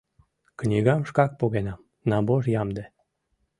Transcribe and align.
Книгам 0.59 1.01
шкак 1.09 1.31
погенам, 1.39 1.87
набор 2.09 2.43
ямде... 2.61 2.83